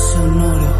[0.00, 0.72] Sonoro.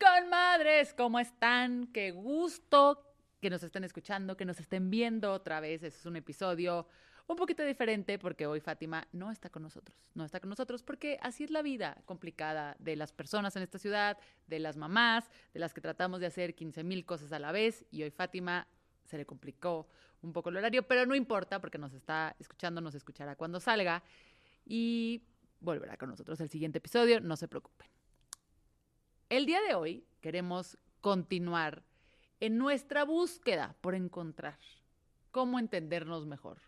[0.00, 1.86] Con madres, ¿cómo están?
[1.92, 3.00] Qué gusto
[3.40, 5.84] que nos estén escuchando, que nos estén viendo otra vez.
[5.84, 6.88] Este es un episodio
[7.28, 9.96] un poquito diferente porque hoy Fátima no está con nosotros.
[10.14, 13.78] No está con nosotros porque así es la vida complicada de las personas en esta
[13.78, 14.18] ciudad,
[14.48, 17.86] de las mamás, de las que tratamos de hacer 15 mil cosas a la vez.
[17.92, 18.66] Y hoy Fátima
[19.04, 19.86] se le complicó
[20.22, 24.02] un poco el horario, pero no importa porque nos está escuchando, nos escuchará cuando salga.
[24.66, 25.22] Y
[25.62, 27.88] volverá con nosotros el siguiente episodio, no se preocupen.
[29.28, 31.82] El día de hoy queremos continuar
[32.40, 34.58] en nuestra búsqueda por encontrar
[35.30, 36.58] cómo entendernos mejor,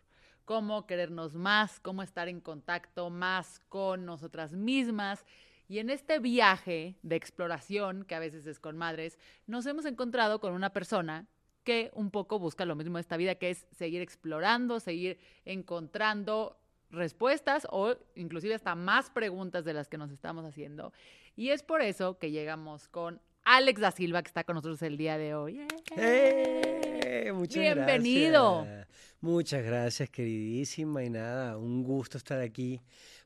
[0.44, 5.24] cómo querernos más, cómo estar en contacto más con nosotras mismas.
[5.68, 10.40] Y en este viaje de exploración, que a veces es con madres, nos hemos encontrado
[10.40, 11.26] con una persona
[11.64, 16.58] que un poco busca lo mismo de esta vida, que es seguir explorando, seguir encontrando
[16.94, 20.92] respuestas o inclusive hasta más preguntas de las que nos estamos haciendo.
[21.36, 24.96] Y es por eso que llegamos con Alex da Silva, que está con nosotros el
[24.96, 25.66] día de hoy.
[25.96, 27.30] ¡Eh!
[27.34, 28.64] Muchas Bienvenido.
[28.64, 28.88] gracias.
[29.20, 31.02] Muchas gracias, queridísima.
[31.02, 32.80] Y nada, un gusto estar aquí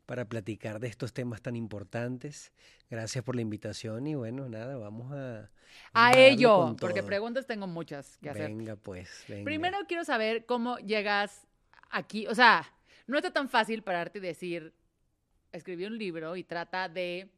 [0.06, 2.52] para platicar de estos temas tan importantes.
[2.90, 5.50] Gracias por la invitación y bueno, nada, vamos a...
[5.92, 8.48] A darle ello, porque preguntas tengo muchas que hacer.
[8.48, 9.44] Venga, pues, venga.
[9.44, 11.46] Primero quiero saber cómo llegas
[11.90, 12.26] aquí.
[12.26, 12.66] O sea,
[13.08, 14.72] no está tan fácil pararte y decir,
[15.50, 17.30] escribí un libro y trata de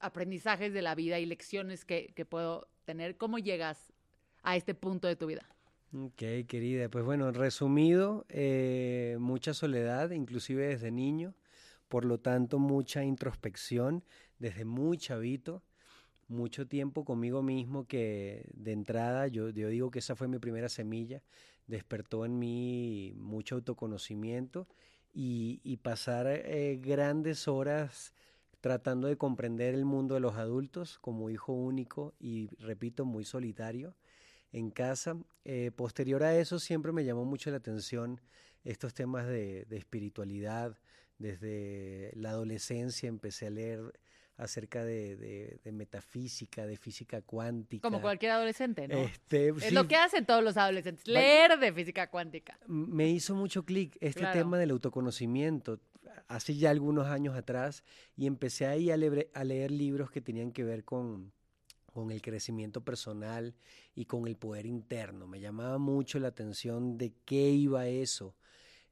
[0.00, 3.16] aprendizajes de la vida y lecciones que, que puedo tener.
[3.16, 3.92] ¿Cómo llegas
[4.42, 5.46] a este punto de tu vida?
[5.92, 6.88] Ok, querida.
[6.88, 11.34] Pues bueno, resumido, eh, mucha soledad, inclusive desde niño,
[11.88, 14.04] por lo tanto mucha introspección
[14.38, 15.62] desde muy chavito,
[16.28, 20.68] mucho tiempo conmigo mismo que de entrada yo, yo digo que esa fue mi primera
[20.68, 21.22] semilla,
[21.68, 24.66] despertó en mí mucho autoconocimiento
[25.12, 28.14] y, y pasar eh, grandes horas
[28.60, 33.94] tratando de comprender el mundo de los adultos como hijo único y, repito, muy solitario
[34.50, 35.16] en casa.
[35.44, 38.20] Eh, posterior a eso siempre me llamó mucho la atención
[38.64, 40.76] estos temas de, de espiritualidad.
[41.18, 43.92] Desde la adolescencia empecé a leer
[44.38, 47.82] acerca de, de- de metafísica, de física cuántica.
[47.82, 48.96] Como cualquier adolescente, ¿no?
[48.98, 52.58] Este, es sí, lo que hacen todos los adolescentes, leer de física cuántica.
[52.66, 54.38] me hizo mucho clic este Claro.
[54.38, 55.80] tema del autoconocimiento
[56.28, 57.82] hace ya algunos años atrás
[58.16, 61.32] y empecé ahí a, lebre- a leer libros que tenían que ver con,
[61.92, 63.54] con el crecimiento personal
[63.94, 65.26] y con el poder interno.
[65.26, 68.34] Me llamaba mucho la atención de qué iba eso,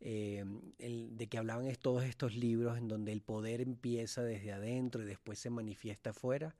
[0.00, 0.44] eh,
[0.78, 5.02] el- de que hablaban es- todos estos libros en donde el poder empieza desde adentro
[5.02, 6.54] y después se manifiesta afuera.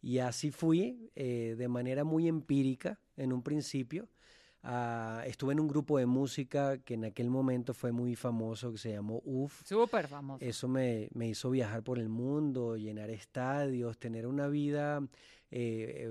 [0.00, 4.08] Y así fui, eh, de manera muy empírica en un principio.
[4.64, 8.78] Ah, estuve en un grupo de música que en aquel momento fue muy famoso, que
[8.78, 9.64] se llamó UF.
[9.66, 10.44] Súper famoso.
[10.44, 15.04] Eso me, me hizo viajar por el mundo, llenar estadios, tener una vida
[15.52, 16.10] eh,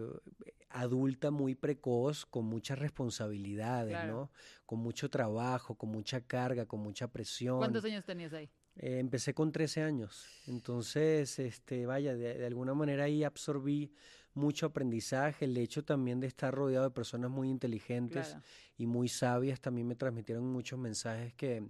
[0.70, 4.14] adulta muy precoz, con muchas responsabilidades, Claro.
[4.14, 4.32] ¿no?
[4.66, 7.58] Con mucho trabajo, con mucha carga, con mucha presión.
[7.58, 8.50] ¿Cuántos años tenías ahí?
[8.78, 10.26] Eh, empecé con 13 años.
[10.48, 13.92] Entonces, este, vaya, de, de alguna manera ahí absorbí
[14.34, 15.44] mucho aprendizaje.
[15.44, 18.44] El hecho también de estar rodeado de personas muy inteligentes Claro.
[18.78, 21.68] y muy sabias también me transmitieron muchos mensajes que,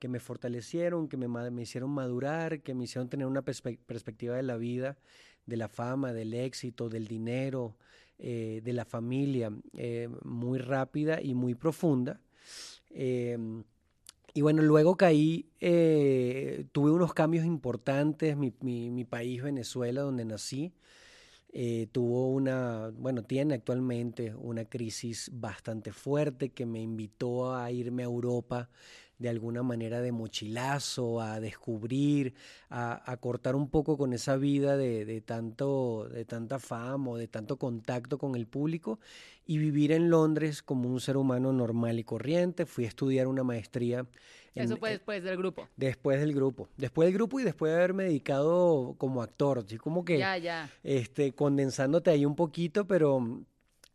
[0.00, 4.34] que me fortalecieron, que me, me hicieron madurar, que me hicieron tener una perspe- perspectiva
[4.34, 4.98] de la vida,
[5.46, 7.76] de la fama, del éxito, del dinero,
[8.22, 12.20] eh, de la familia, eh, muy rápida y muy profunda.
[12.90, 13.64] Em,
[14.34, 18.50] y bueno, luego caí, eh, tuve unos cambios importantes, mi,
[19.04, 20.72] país, Venezuela, donde nací,
[21.92, 28.06] tuvo una, bueno, tiene actualmente una crisis bastante fuerte que me invitó a irme a
[28.06, 28.68] Europa
[29.20, 32.34] de alguna manera de mochilazo, a descubrir,
[32.70, 37.16] a, a cortar un poco con esa vida de, de tanto, de tanta fama o
[37.16, 38.98] de tanto contacto con el público
[39.46, 42.64] y vivir en Londres como un ser humano normal y corriente.
[42.66, 44.06] Fui a estudiar una maestría.
[44.54, 45.68] en- Eso fue después del grupo.
[45.76, 46.68] Después del grupo.
[46.78, 49.58] Después del grupo y después de haberme dedicado como actor.
[49.58, 50.70] Así como que Ya, ya.
[50.82, 53.44] este, condensándote ahí un poquito, pero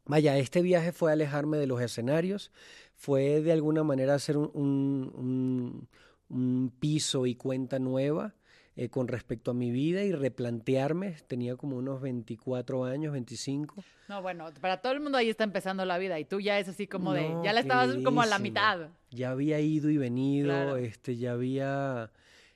[0.06, 2.52] vaya, este viaje fue alejarme de los escenarios,
[2.96, 5.88] fue de alguna manera hacer un,
[6.30, 8.36] un piso y cuenta nueva
[8.78, 11.16] eh, con respecto a mi vida y replantearme.
[11.28, 13.84] Tenía como unos 24 años, 25.
[14.10, 16.68] No, bueno, para todo el mundo ahí está empezando la vida y tú ya es
[16.68, 18.90] así como de, ya la estabas como a la mitad.
[19.12, 22.12] Ya había ido y venido, este, ya había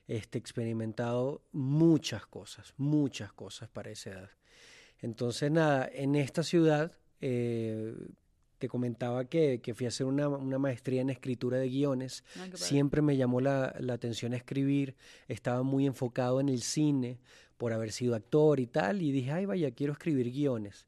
[0.08, 4.30] este, experimentado muchas cosas, muchas cosas para esa edad.
[5.00, 7.94] Entonces, nada, en esta ciudad eh,
[8.60, 12.24] te comentaba que, fui a hacer una, maestría en escritura de guiones.
[12.36, 14.94] Ah, Siempre me llamó la, atención escribir.
[15.28, 17.18] Estaba muy enfocado en el cine
[17.56, 19.00] por haber sido actor y tal.
[19.00, 20.86] Y dije, ay, vaya, quiero escribir guiones.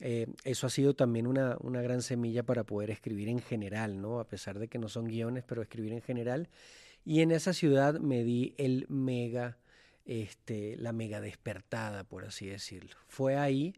[0.00, 4.20] Eh, eso ha sido también una, una, gran semilla para poder escribir en general, ¿no?
[4.20, 6.50] A pesar de que no son guiones, pero escribir en general.
[7.06, 9.56] Y en esa ciudad me di el mega,
[10.04, 12.94] este, la mega despertada, por así decirlo.
[13.08, 13.74] Fue ahí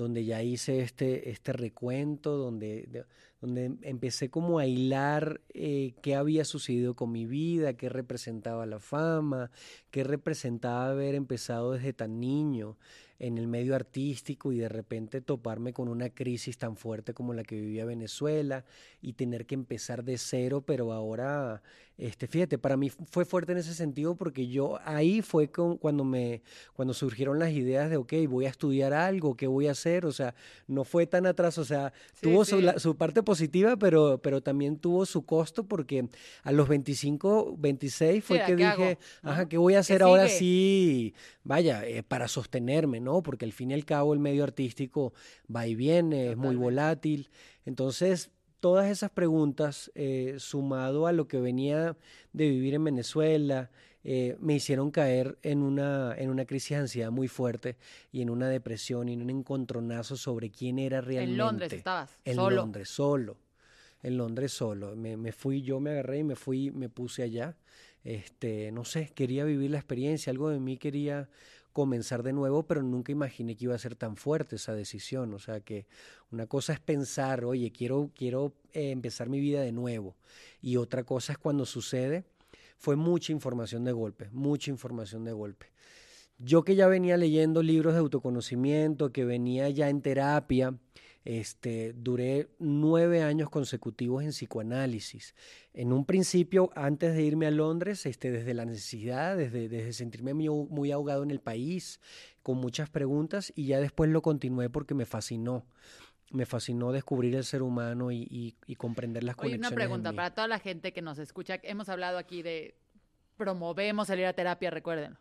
[0.00, 3.04] donde ya hice este, este recuento, donde,
[3.40, 8.78] donde empecé como a hilar eh, qué había sucedido con mi vida, qué representaba la
[8.80, 9.50] fama,
[9.90, 12.76] qué representaba haber empezado desde tan niño
[13.20, 17.44] en el medio artístico y de repente toparme con una crisis tan fuerte como la
[17.44, 18.64] que vivía Venezuela
[19.02, 21.62] y tener que empezar de cero, pero ahora,
[21.98, 26.40] este, fíjate, para mí fue fuerte en ese sentido porque yo ahí fue cuando me,
[26.72, 30.06] cuando surgieron las ideas de, ok, voy a estudiar algo, ¿qué voy a hacer?
[30.06, 30.34] O sea,
[30.66, 35.26] no fue tan atrás, o sea, tuvo Su, parte positiva, pero, pero también tuvo su
[35.26, 36.08] costo porque
[36.42, 41.12] a los 25, 26 fue que dije, ajá, ¿qué voy a hacer ahora sí?
[41.44, 43.09] Vaya, eh, para sostenerme, ¿no?
[43.22, 45.12] Porque al fin y al cabo el medio artístico
[45.54, 47.28] va y viene, es muy volátil.
[47.64, 48.30] Entonces,
[48.60, 51.96] todas esas preguntas, eh, sumado a lo que venía
[52.32, 53.70] de vivir en Venezuela,
[54.02, 57.76] eh, me hicieron caer en una, en una crisis de ansiedad muy fuerte
[58.12, 61.32] y en una depresión y en un encontronazo sobre quién era realmente.
[61.32, 62.18] En Londres estabas.
[62.24, 63.36] En Londres, solo.
[64.02, 64.96] En Londres solo.
[64.96, 67.56] Me, me, fui, yo me agarré y me fui, me puse allá.
[68.02, 71.28] Este, no sé, quería vivir la experiencia, algo de mí quería
[71.72, 75.34] comenzar de nuevo, pero nunca imaginé que iba a ser tan fuerte esa decisión.
[75.34, 75.86] O sea que
[76.30, 80.16] una cosa es pensar, oye, quiero, quiero eh, empezar mi vida de nuevo.
[80.60, 82.24] Y otra cosa es cuando sucede,
[82.76, 85.66] fue mucha información de golpe, mucha información de golpe.
[86.38, 90.74] Yo que ya venía leyendo libros de autoconocimiento, que venía ya en terapia,
[91.24, 95.34] este, duré nueve años consecutivos en psicoanálisis.
[95.74, 100.32] En un principio, antes de irme a Londres, este, desde la necesidad, desde, desde sentirme
[100.34, 102.00] muy, ahogado en el país,
[102.42, 105.66] con muchas preguntas, y ya después lo continué porque me fascinó
[106.32, 109.68] me fascinó descubrir el ser humano y, comprender las Oye, conexiones.
[109.68, 111.58] Una pregunta para toda la gente que nos escucha.
[111.64, 112.76] Hemos hablado aquí de
[113.36, 115.18] promovemos salir a terapia, recuerden.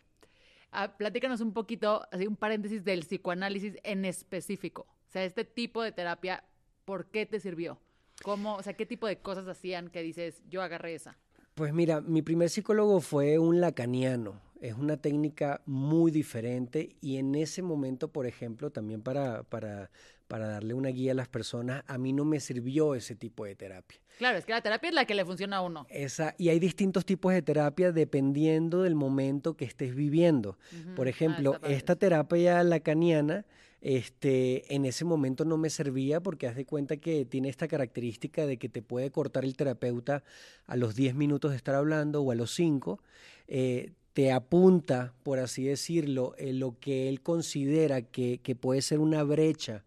[0.71, 4.85] Ah, platícanos un poquito, así un paréntesis del psicoanálisis en específico.
[5.09, 6.43] O sea, este tipo de terapia,
[6.85, 7.79] ¿por qué te sirvió?
[8.21, 11.17] ¿Cómo, o sea, qué tipo de cosas hacían que dices, yo agarré esa?
[11.55, 14.39] Pues mira, mi primer psicólogo fue un lacaniano.
[14.61, 19.89] Es una técnica muy diferente y en ese momento, por ejemplo, también para, para,
[20.27, 23.55] para darle una guía a las personas, a mí no me sirvió ese tipo de
[23.55, 23.99] terapia.
[24.19, 25.87] Claro, es que la terapia es la que le funciona a uno.
[25.89, 30.59] Esa, y hay distintos tipos de terapia dependiendo del momento que estés viviendo.
[30.95, 33.45] Por ah, ejemplo, esta terapia lacaniana
[33.81, 38.45] este, en ese momento no me servía porque haz de cuenta que tiene esta característica
[38.45, 40.23] de que te puede cortar el terapeuta
[40.65, 42.99] a los 10 minutos de estar hablando o a los 5.
[43.47, 49.23] Eh, te apunta, por así decirlo, en lo que él considera que, puede ser una
[49.23, 49.85] brecha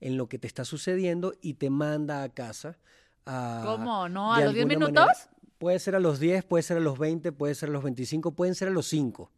[0.00, 2.78] en lo que te está sucediendo y te manda a casa.
[3.24, 4.08] ¿Cómo?
[4.08, 4.32] ¿No?
[4.32, 5.06] ¿A los 10 minutos?
[5.58, 8.32] puede ser a los 10, puede ser a los 20, puede ser a los 25,
[8.32, 9.30] pueden ser a los 5.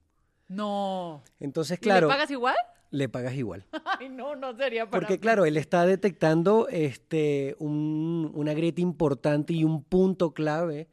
[0.48, 1.22] No.
[1.40, 2.06] Entonces, claro.
[2.06, 2.56] ¿Y le pagas igual?
[2.90, 3.64] Le pagas igual.
[4.00, 9.52] Ay, no, no sería para Porque claro, él está detectando este, un, una grieta importante
[9.52, 10.88] y un punto clave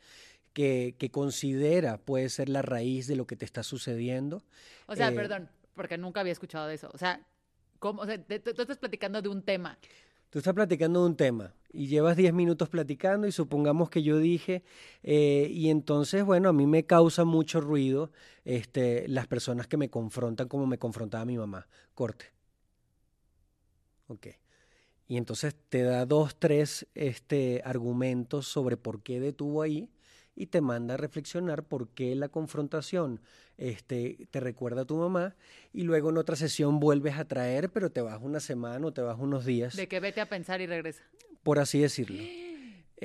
[0.53, 4.43] que, que, considera puede ser la raíz de lo que te está sucediendo.
[4.88, 6.89] O sea, eh, perdón, porque nunca había escuchado de eso.
[6.93, 7.25] O sea,
[7.79, 9.77] ¿cómo, o sea tú estás platicando de un tema
[10.33, 14.19] Tú estás platicando de un tema y llevas 10 minutos platicando y supongamos que yo
[14.19, 14.63] dije,
[15.01, 18.11] eh, y entonces, bueno, a mí me causa mucho ruido
[18.45, 21.67] este, las personas que me confrontan como me confrontaba mi mamá.
[21.95, 22.25] Corte.
[24.07, 24.27] Ok.
[25.07, 29.89] Y entonces te da dos, tres este, argumentos sobre por qué detuvo ahí
[30.35, 33.19] y te manda a reflexionar por qué la confrontación
[33.57, 35.35] este, te recuerda a tu mamá
[35.71, 39.01] y luego en otra sesión vuelves a traer, pero te vas una semana o te
[39.01, 39.75] vas unos días.
[39.75, 41.03] De que vete a pensar y regresa.
[41.43, 42.23] Por así decirlo.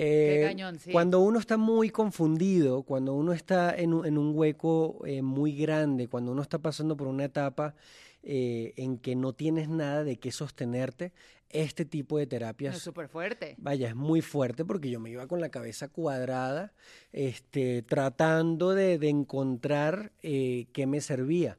[0.01, 0.55] Eh,
[0.93, 5.57] cuando uno está muy confundido, cuando uno está en un, en un hueco eh, muy
[5.57, 7.75] grande, cuando uno está pasando por una etapa
[8.23, 11.13] eh, en que no tienes nada de qué sostenerte,
[11.51, 12.77] este tipo de terapias.
[12.77, 13.57] Es súper fuerte.
[13.59, 16.73] Vaya, es muy fuerte porque yo me iba con la cabeza cuadrada,
[17.13, 21.59] este, tratando de, de encontrar qué me servía.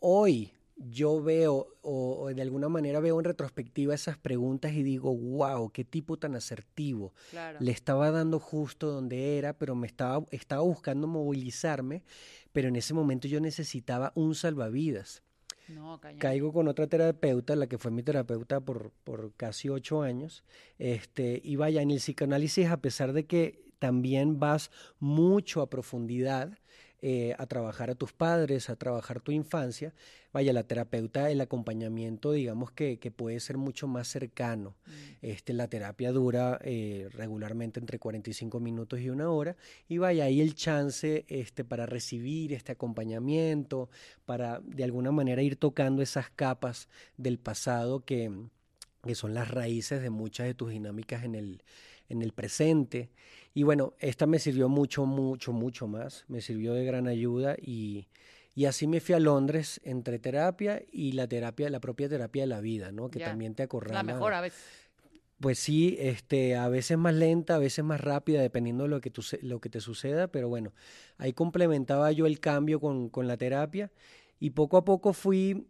[0.00, 5.70] Hoy yo veo, o, de alguna manera veo en retrospectiva esas preguntas y digo, wow,
[5.70, 7.12] qué tipo tan asertivo.
[7.60, 12.02] Le estaba dando justo donde era, pero me estaba, estaba buscando movilizarme,
[12.52, 15.22] pero en ese momento yo necesitaba un salvavidas.
[16.18, 20.44] Caigo con otra terapeuta, la que fue mi terapeuta por, por casi ocho años.
[20.78, 26.58] Este, y vaya, en el psicoanálisis, a pesar de que también vas mucho a profundidad,
[27.06, 29.92] eh, a trabajar a tus padres, a trabajar tu infancia,
[30.32, 34.74] vaya, la terapeuta, el acompañamiento, digamos que, que puede ser mucho más cercano.
[34.86, 34.90] Mm.
[35.20, 39.54] Este, la terapia dura eh, regularmente entre 45 minutos y una hora,
[39.86, 43.90] y vaya, ahí el chance este, para recibir este acompañamiento,
[44.24, 48.32] para de alguna manera ir tocando esas capas del pasado que,
[49.02, 51.62] que son las raíces de muchas de tus dinámicas en el,
[52.08, 53.10] en el presente.
[53.54, 56.24] Y bueno, esta me sirvió mucho, mucho, mucho más.
[56.26, 58.08] Me sirvió de gran ayuda y,
[58.52, 62.46] y así me fui a Londres entre terapia y la terapia, la propia terapia de
[62.48, 63.10] la vida, ¿no?
[63.10, 63.94] Que también te acorrala.
[63.94, 64.60] La mejor a veces.
[65.38, 69.12] Pues sí, este, a veces más lenta, a veces más rápida, dependiendo de lo que,
[69.42, 70.72] lo que te suceda, pero bueno,
[71.18, 73.92] ahí complementaba yo el cambio con, con la terapia
[74.40, 75.66] y poco a poco fui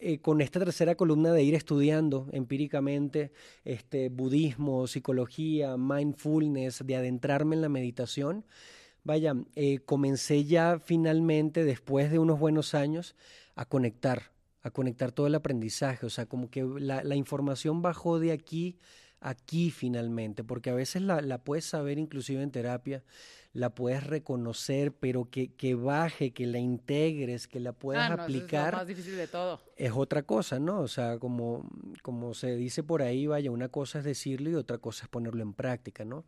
[0.00, 3.32] eh, con esta tercera columna de ir estudiando empíricamente
[3.64, 8.44] este, budismo, psicología, mindfulness, de adentrarme en la meditación,
[9.04, 13.16] vaya, eh, comencé ya finalmente, después de unos buenos años,
[13.54, 14.30] a conectar,
[14.62, 18.78] a conectar todo el aprendizaje, o sea, como que la, la información bajó de aquí
[19.20, 23.02] aquí finalmente, porque a veces la, la puedes saber inclusive en terapia,
[23.52, 28.74] la puedes reconocer, pero que, que baje, que la integres, que la puedas ah, aplicar.
[28.74, 29.60] Es más difícil de todo.
[29.76, 30.80] Es otra cosa, ¿no?
[30.80, 31.68] O sea, como,
[32.02, 35.42] como se dice por ahí, vaya, una cosa es decirlo y otra cosa es ponerlo
[35.42, 36.24] en práctica, ¿no?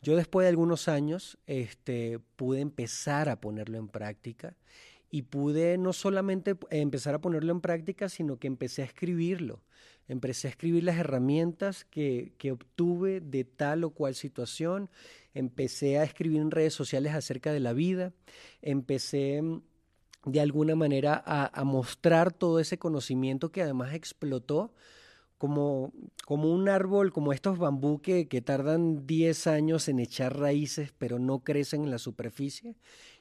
[0.00, 4.54] Yo después de algunos años este, pude empezar a ponerlo en práctica
[5.10, 9.62] y pude no solamente empezar a ponerlo en práctica, sino que empecé a escribirlo.
[10.06, 14.88] Empecé a escribir las herramientas que, que obtuve de tal o cual situación.
[15.34, 18.12] Empecé a escribir en redes sociales acerca de la vida,
[18.62, 19.62] empecé mm,
[20.24, 24.72] de alguna manera a, mostrar todo ese conocimiento que además explotó
[25.38, 25.92] como,
[26.26, 31.18] como un árbol, como estos bambú que, que tardan 10 años en echar raíces, pero
[31.18, 32.74] no crecen en la superficie,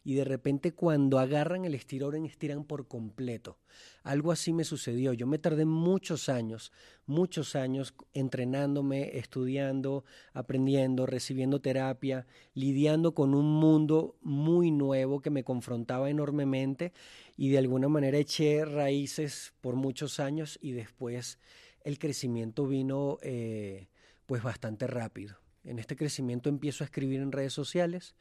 [0.08, 3.58] y de repente cuando agarran el estirón, estiran por completo.
[4.04, 5.12] Algo así me sucedió.
[5.12, 6.72] Yo me tardé muchos años,
[7.06, 15.44] muchos años entrenándome, estudiando, aprendiendo, recibiendo terapia, lidiando con un mundo muy nuevo que me
[15.44, 16.94] confrontaba enormemente
[17.36, 21.38] y de alguna manera eché raíces por muchos años y después
[21.84, 23.90] el crecimiento vino eh,
[24.26, 25.36] pues bastante rápido.
[25.66, 28.16] En este crecimiento empiezo a escribir en redes sociales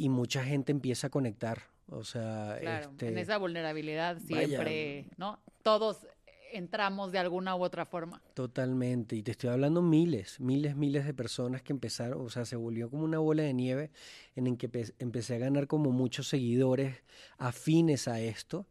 [0.00, 1.64] y mucha gente empieza a conectar.
[1.88, 5.40] O sea, este, en esa vulnerabilidad siempre, ¿no?
[5.62, 6.06] Todos
[6.52, 8.22] entramos de alguna u otra forma.
[8.32, 12.56] Totalmente, y te estoy hablando miles, miles, miles de personas que empezaron, o sea, se
[12.56, 13.90] volvió como una bola de nieve
[14.36, 17.02] en el que empecé a ganar como muchos seguidores
[17.36, 18.66] afines a esto.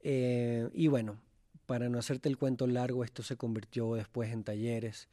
[0.00, 1.20] Eh, y bueno,
[1.66, 5.08] para no hacerte el cuento largo, esto se convirtió después en talleres,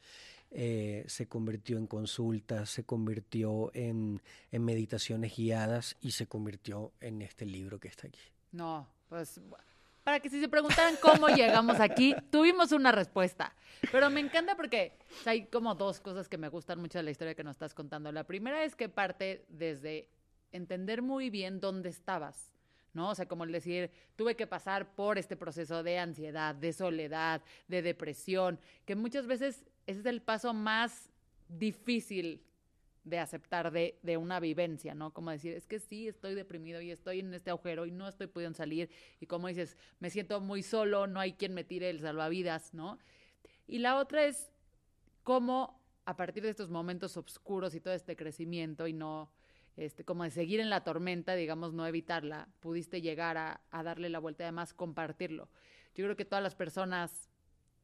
[0.50, 7.22] eh, se convirtió en consultas, se convirtió en, en, meditaciones guiadas y se convirtió en
[7.22, 8.20] este libro que está aquí.
[8.52, 9.40] No, pues
[10.04, 13.54] para que si se preguntaran cómo llegamos aquí, tuvimos una respuesta.
[13.92, 17.34] Pero me encanta porque hay como dos cosas que me gustan mucho de la historia
[17.34, 18.10] que nos estás contando.
[18.10, 20.08] La primera es que parte desde
[20.52, 22.50] entender muy bien dónde estabas
[22.92, 23.10] ¿no?
[23.10, 27.42] O sea, como el decir, tuve que pasar por este proceso de ansiedad, de soledad,
[27.68, 31.10] de depresión, que muchas veces ese es el paso más
[31.48, 32.42] difícil
[33.04, 35.12] de aceptar de, una vivencia, ¿no?
[35.12, 38.26] Como decir, es que sí, estoy deprimido y estoy en este agujero y no estoy
[38.26, 42.00] pudiendo salir y como dices, me siento muy solo, no hay quien me tire el
[42.00, 42.98] salvavidas, ¿no?
[43.66, 44.50] Y la otra es
[45.22, 49.32] cómo a partir de estos momentos oscuros y todo este crecimiento y no
[49.76, 54.18] este, como de seguir en la tormenta, digamos, no evitarla, pudiste llegar a, darle la
[54.18, 55.48] vuelta y además compartirlo.
[55.94, 57.29] Yo creo que todas las personas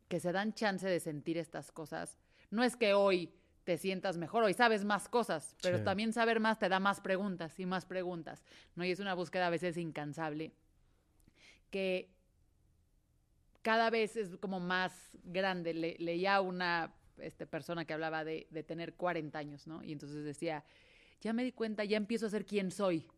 [0.09, 2.19] que se dan chance de sentir estas cosas,
[2.51, 3.33] no es que hoy
[3.65, 7.59] te sientas mejor, hoy sabes más cosas, pero también saber más te da más preguntas
[7.59, 8.45] y más preguntas,
[8.77, 8.85] ¿no?
[8.85, 10.53] Y es una búsqueda a veces incansable
[11.71, 12.09] que
[13.63, 15.75] cada vez es como más grande.
[15.75, 19.83] leía una este, persona que hablaba de, de tener 40 años, ¿no?
[19.83, 20.65] Y entonces decía,
[21.21, 23.09] ya me di cuenta, ya empiezo a ser quien soy,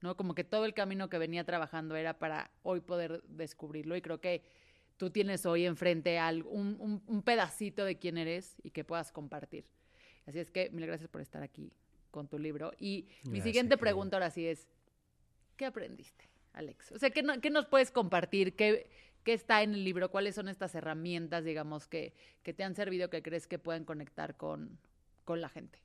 [0.00, 0.16] ¿no?
[0.16, 4.20] Como que todo el camino que venía trabajando era para hoy poder descubrirlo y creo
[4.20, 4.44] que
[4.96, 9.64] tú tienes hoy enfrente un, un, pedacito de quién eres y que puedas compartir.
[10.26, 11.72] Así es que mil gracias por estar aquí
[12.10, 12.72] con tu libro.
[12.78, 14.68] Y mi siguiente pregunta ahora sí es,
[15.56, 16.92] ¿qué aprendiste, Alex?
[16.92, 18.54] O sea, ¿qué, qué nos puedes compartir?
[18.54, 18.88] ¿Qué,
[19.24, 20.10] ¿Qué está en el libro?
[20.10, 24.36] ¿Cuáles son estas herramientas, digamos, que, que te han servido, que crees que pueden conectar
[24.36, 24.78] con,
[25.24, 25.78] con la gente?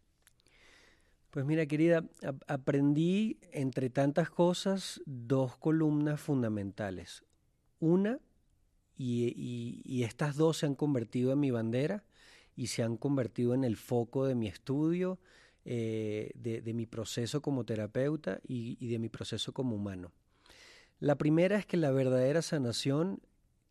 [1.31, 2.03] Pues mira, querida,
[2.47, 7.23] aprendí entre tantas cosas dos columnas fundamentales.
[7.79, 8.19] Una,
[8.97, 12.03] y, estas dos se han convertido en mi bandera
[12.55, 15.19] y se han convertido en el foco de mi estudio,
[15.65, 20.11] eh, de, mi proceso como terapeuta y, y de mi proceso como humano.
[20.99, 23.21] La primera es que la verdadera sanación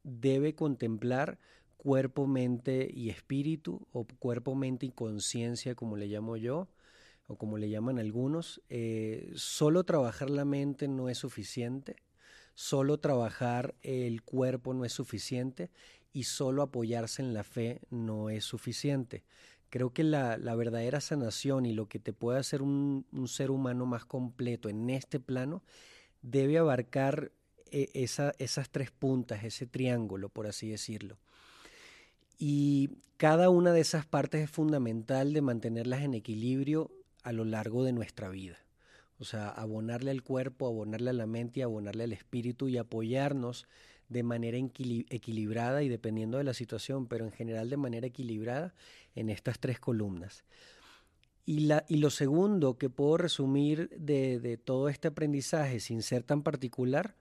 [0.05, 1.39] debe contemplar
[1.77, 6.69] cuerpo, mente y espíritu, o cuerpo, mente y conciencia, como le llamo yo,
[7.29, 8.61] o como le llaman algunos.
[8.69, 11.95] Eh, solo trabajar la mente no es suficiente,
[12.57, 15.71] solo trabajar el cuerpo no es suficiente
[16.13, 19.23] y solo apoyarse en la fe no es suficiente.
[19.71, 24.05] Creo que la, verdadera sanación y lo que te puede hacer un ser humano más
[24.05, 25.63] completo en este plano
[26.23, 27.31] debe abarcar
[27.71, 31.19] e, esas tres puntas, ese triángulo, por así decirlo.
[32.39, 36.91] Y cada una de esas partes es fundamental de mantenerlas en equilibrio
[37.23, 38.66] a lo largo de nuestra vida.
[39.19, 43.67] O sea, abonarle al cuerpo, abonarle a la mente y abonarle al espíritu y apoyarnos
[44.09, 48.75] de manera equilibrada y dependiendo de la situación, pero en general de manera equilibrada
[49.15, 50.45] en estas tres columnas.
[51.45, 56.23] Y, la, y lo segundo que puedo resumir de, de todo este aprendizaje sin ser
[56.23, 57.15] tan particular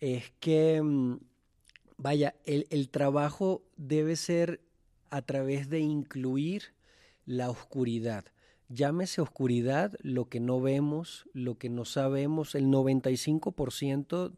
[0.00, 1.18] es que, mm,
[1.96, 4.60] vaya, el, trabajo debe ser
[5.10, 6.74] a través de incluir
[7.26, 8.24] la oscuridad.
[8.72, 14.32] Llámese oscuridad lo que no vemos, lo que no sabemos, el 95%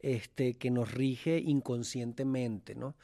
[0.00, 2.96] este, que nos rige inconscientemente, ¿no?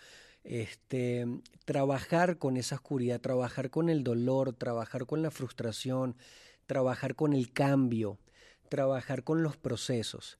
[0.42, 1.24] Este,
[1.64, 6.16] trabajar con esa oscuridad, trabajar con el dolor, trabajar con la frustración,
[6.66, 8.18] trabajar con el cambio,
[8.68, 10.36] trabajar con los procesos.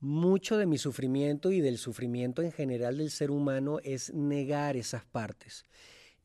[0.00, 5.06] Mucho de mi sufrimiento y del sufrimiento en general del ser humano es negar esas
[5.06, 5.64] partes.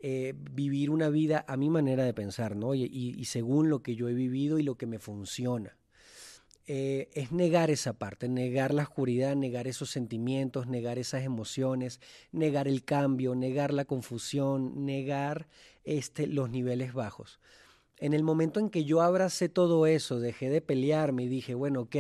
[0.03, 2.73] Eh, vivir una vida a mi manera de pensar, ¿no?
[2.73, 5.77] Y, según lo que yo he vivido y lo que me funciona.
[6.65, 11.99] Eh, es negar esa parte, negar la oscuridad, negar esos sentimientos, negar esas emociones,
[12.31, 15.47] negar el cambio, negar la confusión, negar
[15.83, 17.39] este, los niveles bajos.
[17.97, 21.81] En el momento en que yo abracé todo eso, dejé de pelearme y dije, bueno,
[21.81, 21.95] ok,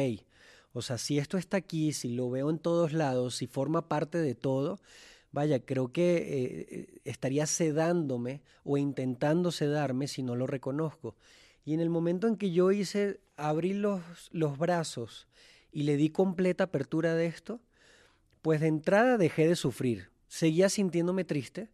[0.73, 4.17] o sea, si esto está aquí, si lo veo en todos lados, si forma parte
[4.17, 4.79] de todo,
[5.31, 11.15] vaya, creo que eh, estaría sedándome o intentando sedarme si no lo reconozco.
[11.63, 15.27] Y en el momento en que yo hice, abrí los, los brazos
[15.71, 17.61] y le di completa apertura de esto,
[18.41, 20.09] pues de entrada dejé de sufrir.
[20.27, 21.69] Seguía sintiéndome triste,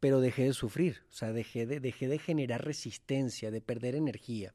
[0.00, 1.02] pero dejé de sufrir.
[1.10, 4.54] O sea, dejé de, dejé de generar resistencia, de perder energía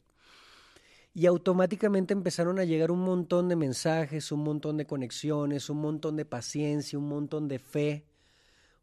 [1.14, 6.16] y automáticamente empezaron a llegar un montón de mensajes, un montón de conexiones, un montón
[6.16, 8.06] de paciencia, un montón de fe.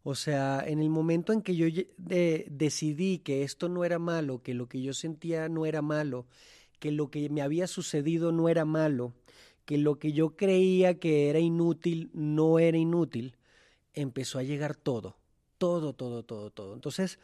[0.03, 1.67] O sea, en el momento en que yo
[1.99, 6.27] decidí que esto no era malo, que lo que yo sentía no era malo,
[6.79, 9.13] que lo que me había sucedido no era malo,
[9.67, 13.37] que lo que yo creía que era inútil no era inútil,
[13.93, 15.17] empezó a llegar todo,
[15.59, 16.75] todo, todo, todo, todo.
[16.75, 17.19] Entonces,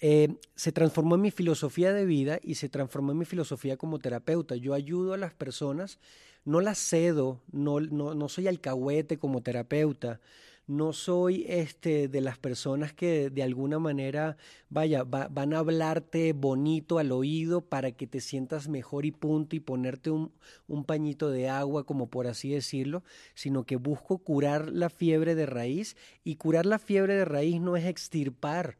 [0.00, 3.98] eh, se transformó en mi filosofía de vida y se transformó en mi filosofía como
[4.00, 4.56] terapeuta.
[4.56, 5.98] Yo ayudo a las personas,
[6.44, 10.20] no las cedo, no, no, no soy alcahuete como terapeuta,
[10.68, 14.36] no soy este de las personas que de alguna manera,
[14.68, 19.60] vaya, van a hablarte bonito al oído para que te sientas mejor y punto y
[19.60, 20.30] ponerte un,
[20.68, 23.02] un pañito de agua, como por así decirlo,
[23.34, 27.76] sino que busco curar la fiebre de raíz y curar la fiebre de raíz no
[27.76, 28.76] es extirpar,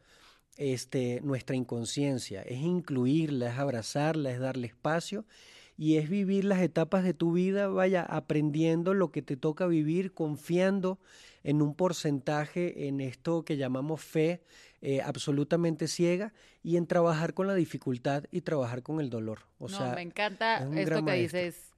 [0.58, 5.24] este, nuestra inconsciencia, es incluirla, es abrazarla, es darle espacio
[5.78, 10.12] y es vivir las etapas de tu vida, vaya, aprendiendo lo que te toca vivir,
[10.12, 10.98] confiando
[11.44, 14.42] en un porcentaje en esto que llamamos fe
[14.82, 19.42] eh, absolutamente ciega y en trabajar con la dificultad y trabajar con el dolor.
[19.58, 21.70] O no, me encanta esto que dices,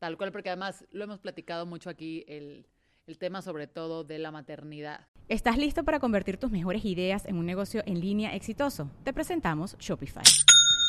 [0.00, 2.66] tal cual, porque además lo hemos platicado mucho aquí, el,
[3.06, 5.06] el tema sobre todo de la maternidad.
[5.28, 8.90] ¿Estás listo para convertir tus mejores ideas en un negocio en línea exitoso?
[9.04, 10.24] Te presentamos Shopify.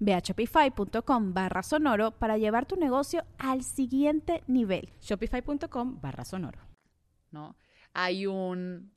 [0.00, 4.88] Ve a shopify.com barra sonoro para llevar tu negocio al siguiente nivel.
[5.00, 6.60] Shopify.com barra sonoro.
[7.30, 7.56] ¿No?
[7.92, 8.90] Hay un,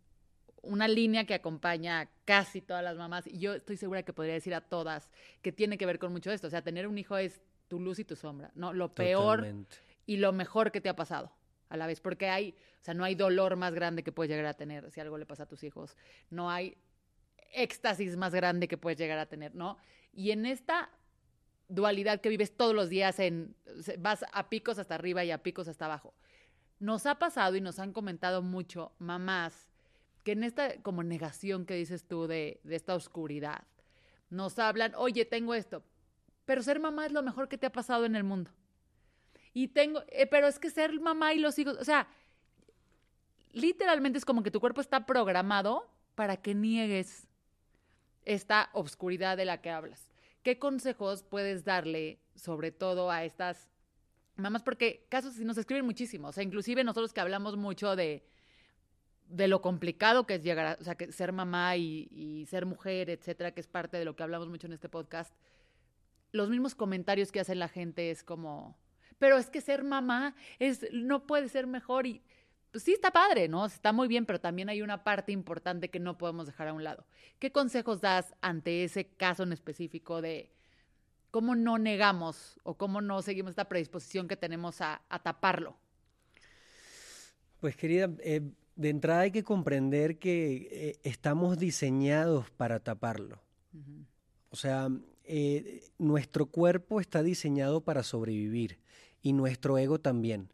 [0.62, 4.34] una línea que acompaña a casi todas las mamás, y yo estoy segura que podría
[4.34, 5.10] decir a todas,
[5.42, 6.48] que tiene que ver con mucho esto.
[6.48, 8.74] O sea, tener un hijo es tu luz y tu sombra, ¿no?
[8.74, 9.48] Lo peor
[10.06, 11.32] y lo mejor que te ha pasado
[11.70, 14.48] a la vez, porque hay, o sea, no hay dolor más grande que puedes llegar
[14.48, 15.96] a tener si algo le pasa a tus hijos,
[16.32, 16.76] no hay
[17.54, 19.78] éxtasis más grande que puedes llegar a tener, ¿no?
[20.14, 20.90] Y en esta
[21.68, 23.56] dualidad que vives todos los días en
[24.00, 26.14] vas a picos hasta arriba y a picos hasta abajo.
[26.80, 29.70] Nos ha pasado y nos han comentado mucho mamás
[30.24, 33.64] que en esta como negación que dices tú de, de esta oscuridad,
[34.30, 35.84] nos hablan, oye, tengo esto,
[36.46, 38.52] pero ser mamá es lo mejor que te ha pasado en el mundo.
[39.54, 42.08] Y tengo, eh, pero es que ser mamá y los hijos, o sea,
[43.52, 47.28] literalmente es como que tu cuerpo está programado para que niegues
[48.26, 50.10] esta obscuridad de la que hablas.
[50.44, 53.68] ¿Qué consejos puedes darle sobre todo a estas
[54.36, 54.64] mamás?
[54.64, 58.24] Porque casos sí nos escriben muchísimo, o sea, inclusive nosotros que hablamos mucho de,
[59.30, 63.10] de lo complicado que es llegar a, o sea, que ser mamá y, ser mujer,
[63.10, 65.34] etcétera, que es parte de lo que hablamos mucho en este podcast,
[66.32, 68.78] los mismos comentarios que hace la gente es como,
[69.18, 72.24] pero es que ser mamá es, no puede ser mejor y
[72.72, 73.66] pues sí está padre, ¿no?
[73.66, 76.84] Está muy bien, pero también hay una parte importante que no podemos dejar a un
[76.84, 77.06] lado.
[77.40, 80.52] ¿Qué consejos das ante ese caso en específico de
[81.32, 85.78] cómo no negamos o cómo no seguimos esta predisposición que tenemos a, taparlo?
[87.60, 88.42] Pues querida, eh,
[88.76, 93.42] de entrada hay que comprender que eh, estamos diseñados para taparlo.
[94.52, 94.90] O sea,
[95.24, 98.80] eh, nuestro cuerpo está diseñado para sobrevivir
[99.22, 100.52] y nuestro ego también.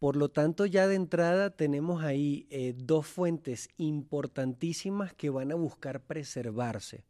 [0.00, 5.56] Por lo tanto, ya de entrada tenemos ahí eh, dos fuentes importantísimas que van a
[5.56, 7.04] buscar preservarse.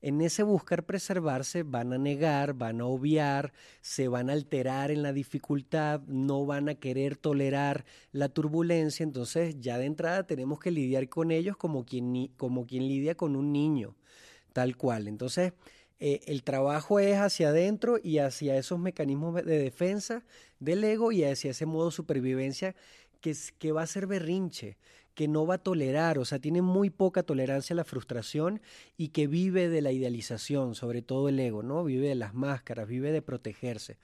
[0.00, 5.02] En ese buscar preservarse van a negar, van a obviar, se van a alterar en
[5.02, 10.70] la dificultad, no van a querer tolerar la turbulencia, entonces ya de entrada tenemos que
[10.70, 13.96] lidiar con ellos como quien, como quien lidia con un niño,
[14.52, 15.08] tal cual.
[15.08, 15.52] Entonces,
[16.06, 20.22] eh, el trabajo es hacia adentro y hacia esos mecanismos de defensa
[20.60, 22.76] del ego y hacia ese modo de supervivencia
[23.22, 24.76] que, que va a ser berrinche,
[25.14, 28.60] que no va a tolerar, o sea, tiene muy poca tolerancia a la frustración
[28.98, 31.82] y que vive de la idealización, sobre todo el ego, ¿no?
[31.84, 33.96] Vive de las máscaras, vive de protegerse.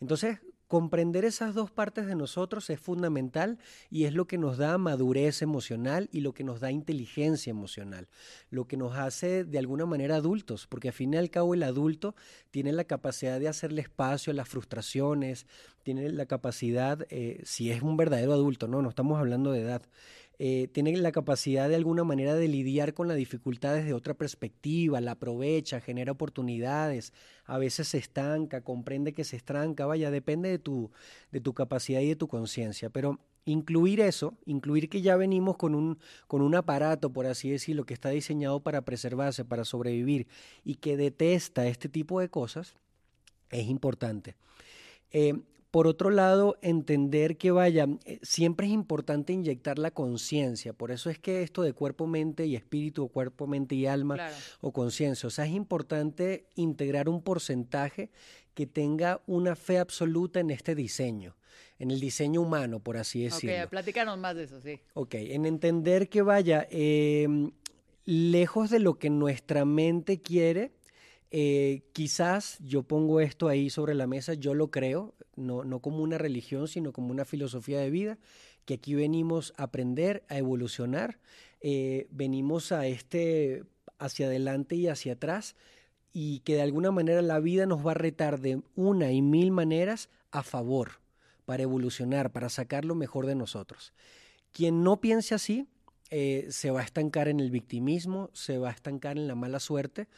[0.00, 0.38] Entonces,
[0.72, 3.58] Comprender esas dos partes de nosotros es fundamental
[3.90, 8.08] y es lo que nos da madurez emocional y lo que nos da inteligencia emocional,
[8.48, 11.62] lo que nos hace de alguna manera adultos, porque al fin y al cabo el
[11.62, 12.14] adulto
[12.50, 15.46] tiene la capacidad de hacerle espacio a las frustraciones,
[15.82, 19.82] tiene la capacidad, eh, si es un verdadero adulto, no, no estamos hablando de edad,
[20.44, 25.00] eh, tiene la capacidad de alguna manera de lidiar con la dificultad desde otra perspectiva,
[25.00, 27.12] la aprovecha, genera oportunidades,
[27.44, 30.90] a veces se estanca, comprende que se estanca, vaya, depende de tu,
[31.30, 35.76] de tu capacidad y de tu conciencia, pero incluir eso, incluir que ya venimos con
[35.76, 40.26] un, con un aparato, por así decirlo, que está diseñado para preservarse, para sobrevivir
[40.64, 42.74] y que detesta este tipo de cosas,
[43.48, 44.34] es importante.
[45.12, 45.34] Eh,
[45.72, 50.74] por otro lado, entender que vaya, eh, siempre es importante inyectar la conciencia.
[50.74, 54.18] Por eso es que esto de cuerpo, mente y espíritu, o cuerpo, mente y alma,
[54.60, 55.26] o conciencia.
[55.26, 58.10] O sea, es importante integrar un porcentaje
[58.52, 61.36] que tenga una fe absoluta en este diseño,
[61.78, 63.64] en el diseño humano, por así decirlo.
[63.64, 64.78] Ok, platícanos más de eso, sí.
[64.92, 67.50] Ok, en entender que vaya, em,
[68.04, 70.72] lejos de lo que nuestra mente quiere,
[71.34, 76.18] eh, quizás yo pongo esto ahí sobre la mesa, yo lo creo, no, como una
[76.18, 78.18] religión, sino como una filosofía de vida,
[78.66, 81.18] que aquí venimos a aprender, a evolucionar,
[81.62, 83.64] eh, venimos a este
[83.98, 85.56] hacia adelante y hacia atrás,
[86.12, 89.52] y que de alguna manera la vida nos va a retar de una y mil
[89.52, 91.00] maneras a favor,
[91.46, 93.94] para evolucionar, para sacar lo mejor de nosotros.
[94.52, 95.66] Quien no piense así,
[96.10, 99.60] eh, se va a estancar en el victimismo, se va a estancar en la mala
[99.60, 100.08] suerte,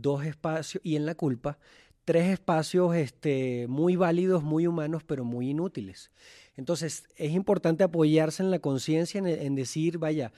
[0.00, 1.58] dos espacios y en la culpa,
[2.04, 6.10] tres espacios este, muy válidos, muy humanos, pero muy inútiles.
[6.56, 10.32] Entonces, es importante apoyarse en la conciencia, en, decir, vaya,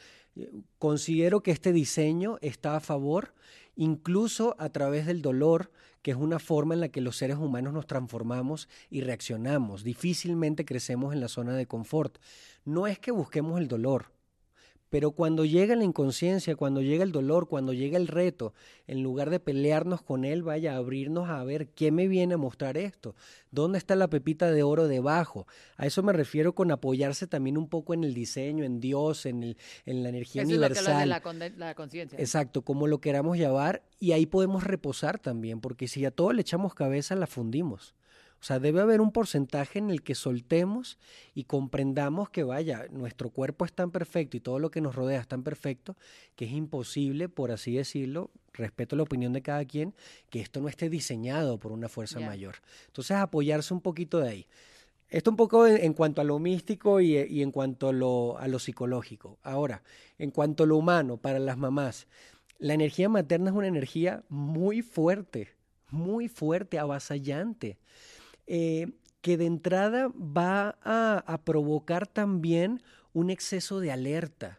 [0.79, 3.35] considero que este diseño está a favor
[3.77, 5.70] incluso a través del dolor,
[6.03, 9.85] que es una forma en la que los seres humanos nos transformamos y reaccionamos.
[9.85, 12.18] Difícilmente crecemos en la zona de confort.
[12.64, 14.12] No es que busquemos el dolor,
[14.90, 18.53] pero cuando llega la inconsciencia, cuando llega el dolor, cuando llega el reto,
[18.88, 22.38] en lugar de pelearnos con él, vaya a abrirnos a ver qué me viene a
[22.38, 23.14] mostrar esto,
[23.53, 25.46] dónde está la pepita de oro debajo.
[25.76, 29.44] A eso me refiero con apoyarse también un poco en el diseño, en Dios, en,
[29.44, 30.98] el, en la energía universal.
[30.98, 32.18] de la, conciencia.
[32.18, 36.40] Exacto, como lo queramos llevar, y ahí podemos reposar también, porque si a todo le
[36.42, 37.94] echamos cabeza, la fundimos.
[38.40, 40.98] O sea, debe haber un porcentaje en el que soltemos
[41.35, 45.20] y comprendamos que, vaya, nuestro cuerpo es tan perfecto y todo lo que nos rodea
[45.20, 45.94] es tan perfecto
[46.37, 49.94] que es imposible, por así decirlo, respeto la opinión de cada quien,
[50.31, 52.57] que esto no esté diseñado por una fuerza mayor.
[52.87, 54.46] Entonces, apoyarse un poquito de ahí.
[55.11, 58.48] Esto un poco en, cuanto a lo místico y, y en cuanto a lo, a
[58.48, 59.38] lo psicológico.
[59.42, 59.83] Ahora,
[60.18, 62.07] en cuanto a lo humano, para las mamás,
[62.59, 65.48] la energía materna es una energía muy fuerte,
[65.90, 67.76] muy fuerte, avasallante.
[68.52, 68.88] Eh,
[69.20, 72.82] que de entrada va a, provocar también
[73.12, 74.58] un exceso de alerta,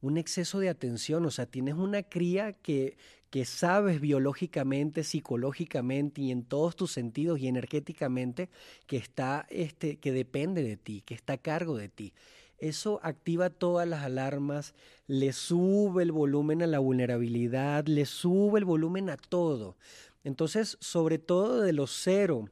[0.00, 1.24] un exceso de atención.
[1.24, 2.96] O sea, tienes una cría que,
[3.30, 8.50] que sabes biológicamente, psicológicamente y en todos tus sentidos y energéticamente
[8.88, 12.14] que está, este, que depende de ti, que está a cargo de ti.
[12.58, 14.74] Eso activa todas las alarmas,
[15.06, 19.76] le sube el volumen a la vulnerabilidad, le sube el volumen a todo.
[20.24, 22.48] Entonces, sobre todo de los cero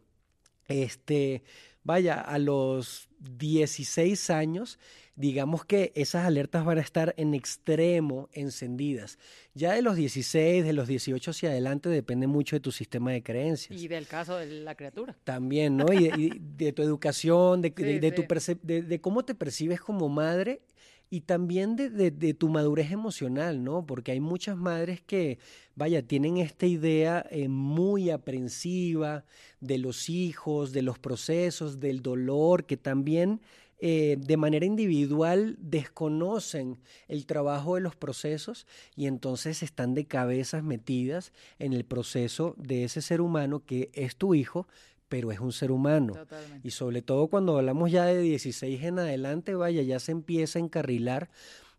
[0.72, 1.42] este,
[1.84, 4.78] vaya, a los 16 años,
[5.14, 9.18] digamos que esas alertas van a estar en extremo encendidas.
[9.54, 13.22] Ya de los 16, de los 18 hacia adelante depende mucho de tu sistema de
[13.22, 13.80] creencias.
[13.80, 15.16] Y del caso de la criatura.
[15.24, 15.92] También, ¿no?
[15.92, 20.62] Y de, tu educación, de, de, cómo te percibes como madre
[21.12, 23.84] y también de, tu madurez emocional, ¿no?
[23.84, 25.38] Porque hay muchas madres que,
[25.74, 29.26] vaya, tienen esta idea eh, muy aprensiva
[29.60, 33.42] de los hijos, de los procesos, del dolor, que también
[33.78, 40.62] eh, de manera individual desconocen el trabajo de los procesos y entonces están de cabezas
[40.62, 44.66] metidas en el proceso de ese ser humano que es tu hijo,
[45.12, 46.14] pero es un ser humano.
[46.62, 50.62] Y sobre todo cuando hablamos ya de 16 en adelante, vaya, ya se empieza a
[50.62, 51.28] encarrilar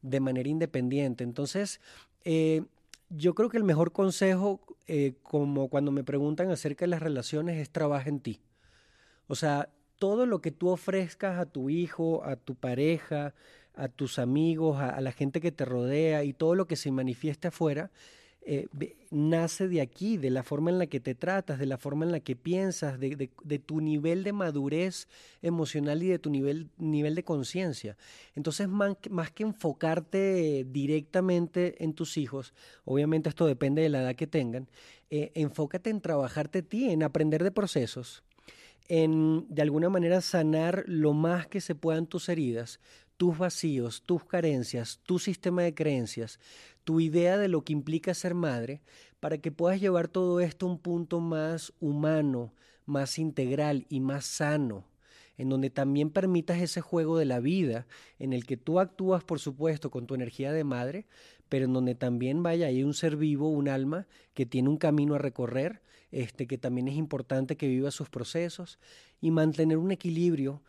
[0.03, 1.23] de manera independiente.
[1.23, 1.81] Entonces,
[2.25, 2.61] eh,
[3.09, 7.57] yo creo que el mejor consejo, eh, como cuando me preguntan acerca de las relaciones,
[7.57, 8.39] es trabaja en ti.
[9.25, 13.33] O sea, todo lo que tú ofrezcas a tu hijo, a tu pareja,
[13.73, 16.91] a tus amigos, a, a la gente que te rodea y todo lo que se
[16.91, 17.89] manifieste afuera,
[18.45, 18.67] eh,
[19.10, 22.12] nace de aquí, de la forma en la que te tratas, de la forma en
[22.12, 23.29] la que piensas, de,
[23.65, 25.08] tu nivel de madurez
[25.41, 27.95] emocional y de tu nivel, nivel de conciencia.
[28.36, 28.97] Entonces, más,
[29.34, 32.53] que enfocarte directamente en tus hijos,
[32.86, 34.67] obviamente esto depende de la edad que tengan,
[35.10, 38.23] eh, enfócate en trabajarte ti, en aprender de procesos,
[38.89, 42.79] en de alguna manera sanar lo más que se puedan tus heridas,
[43.23, 46.41] tus vacíos, tus carencias, tu sistema de creencias,
[46.83, 48.81] tu idea de lo que implica ser madre,
[49.21, 52.53] para que puedas llevar todo esto a un punto más humano,
[52.86, 54.83] más integral y más sano,
[55.38, 57.88] en donde también permitas ese juego de la vida,
[58.19, 61.05] en el que tú actúas, por supuesto, con tu energía de madre,
[61.47, 65.15] pero en donde también vaya, hay un ser vivo, un alma, que tiene un camino
[65.15, 65.81] a recorrer,
[66.12, 68.79] este, que también es importante que viva sus procesos,
[69.21, 70.62] y mantener un equilibrio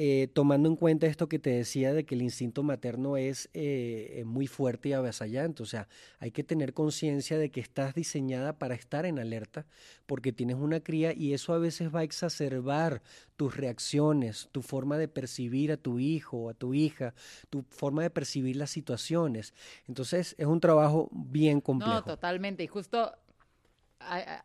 [0.00, 4.22] eh, tomando en cuenta esto que te decía de que el instinto materno es eh,
[4.24, 5.88] muy fuerte y avasallante, o sea,
[6.20, 9.66] hay que tener conciencia de que estás diseñada para estar en alerta
[10.06, 13.02] porque tienes una cría y eso a veces va a exacerbar
[13.34, 17.12] tus reacciones, tu forma de percibir a tu hijo o a tu hija,
[17.50, 19.52] tu forma de percibir las situaciones.
[19.88, 21.94] Entonces es un trabajo bien complejo.
[21.94, 22.62] No, totalmente.
[22.62, 23.10] Y justo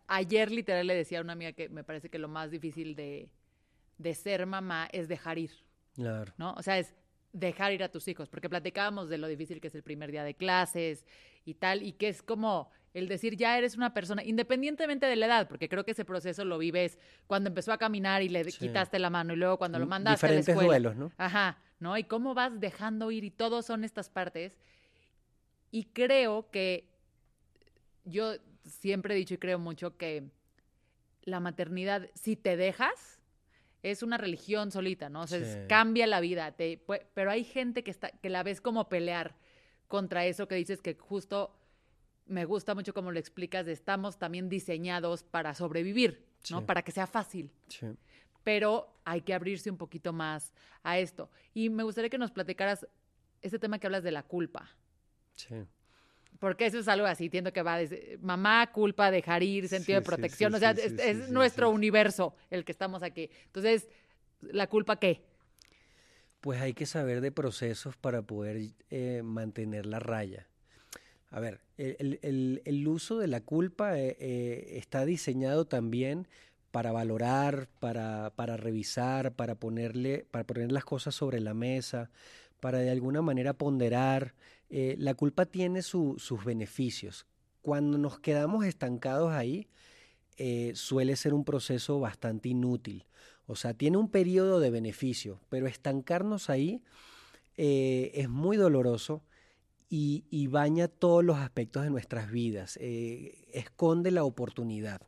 [0.08, 3.30] ayer literal le decía a una amiga que me parece que lo más difícil de
[3.98, 5.52] de ser mamá es dejar ir.
[5.96, 6.34] Claro.
[6.38, 6.54] ¿No?
[6.54, 6.94] O sea, es
[7.32, 10.24] dejar ir a tus hijos, porque platicábamos de lo difícil que es el primer día
[10.24, 11.06] de clases
[11.46, 15.26] y tal, y que es como el decir ya eres una persona, independientemente de la
[15.26, 19.00] edad, porque creo que ese proceso lo vives cuando empezó a caminar y le quitaste
[19.00, 20.62] la mano y luego cuando lo mandaste a la escuela.
[20.62, 21.12] duelos, ¿no?
[21.18, 21.98] Ajá, ¿no?
[21.98, 24.60] Y cómo vas dejando ir y todos son estas partes.
[25.72, 26.88] Y creo que
[28.06, 30.30] yo siempre he dicho y creo mucho que
[31.24, 33.23] la maternidad, si te dejas,
[33.84, 35.22] es una religión solita, ¿no?
[35.22, 36.56] O sea, cambia la vida.
[37.14, 39.36] pero hay gente que, está, que la ves como pelear
[39.88, 41.56] contra eso que dices que justo
[42.26, 46.66] me gusta mucho como lo explicas, de estamos también diseñados para sobrevivir, ¿no?
[46.66, 47.52] Para que sea fácil.
[47.68, 47.88] Sí.
[48.44, 51.30] Pero hay que abrirse un poquito más a esto.
[51.54, 52.88] Y me gustaría que nos platicaras
[53.42, 54.70] ese tema que hablas de la culpa.
[55.34, 55.56] Sí.
[56.44, 60.06] Porque eso es algo así, entiendo que va desde mamá, culpa, dejar ir, sentido de
[60.06, 63.30] protección, o sea, es, nuestro universo el que estamos aquí.
[63.46, 63.88] Entonces,
[64.42, 65.22] ¿la culpa qué?
[66.42, 70.46] Pues hay que saber de procesos para poder eh, mantener la raya.
[71.32, 76.28] A ver, el, uso de la culpa eh, eh, está diseñado también
[76.72, 82.10] para valorar, para, para revisar, para ponerle, para poner las cosas sobre la mesa,
[82.60, 84.34] para de alguna manera ponderar.
[84.76, 87.28] Eh, la culpa tiene sus beneficios.
[87.62, 89.68] Cuando nos quedamos estancados ahí,
[90.38, 93.06] eh, suele ser un proceso bastante inútil.
[93.46, 96.82] O sea, tiene un periodo de beneficio, pero estancarnos ahí
[97.56, 99.22] eh, es muy doloroso
[99.90, 105.02] y, y, baña todos los aspectos de nuestras vidas, esconde la oportunidad.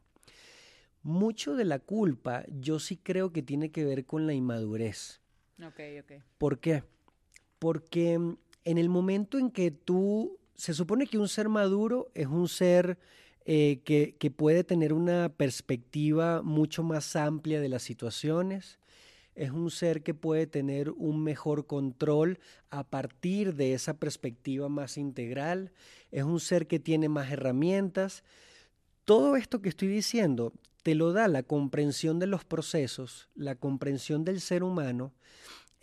[1.02, 5.22] Mucho de la culpa yo sí creo que tiene que ver con la inmadurez.
[5.58, 6.24] Ok, ok.
[6.38, 6.84] ¿Por qué?
[7.58, 12.28] Porque mm, en el momento en que tú, se supone que un ser maduro es
[12.28, 12.98] un ser
[13.46, 18.80] eh, que, que, puede tener una perspectiva mucho más amplia de las situaciones,
[19.36, 22.40] es un ser que puede tener un mejor control
[22.72, 25.72] a partir de esa perspectiva más integral,
[26.12, 28.24] es un ser que tiene más herramientas.
[29.04, 34.24] Todo esto que estoy diciendo te lo da la comprensión de los procesos, la comprensión
[34.24, 35.14] del ser humano